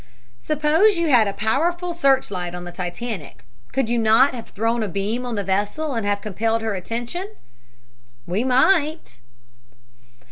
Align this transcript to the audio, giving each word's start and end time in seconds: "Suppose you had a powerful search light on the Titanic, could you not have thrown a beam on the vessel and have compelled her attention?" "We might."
"Suppose 0.39 0.97
you 0.97 1.09
had 1.09 1.27
a 1.27 1.33
powerful 1.33 1.93
search 1.93 2.31
light 2.31 2.55
on 2.55 2.63
the 2.63 2.71
Titanic, 2.71 3.43
could 3.71 3.87
you 3.87 3.99
not 3.99 4.33
have 4.33 4.49
thrown 4.49 4.81
a 4.81 4.87
beam 4.87 5.27
on 5.27 5.35
the 5.35 5.43
vessel 5.43 5.93
and 5.93 6.07
have 6.07 6.21
compelled 6.21 6.63
her 6.63 6.73
attention?" 6.73 7.27
"We 8.25 8.43
might." 8.43 9.19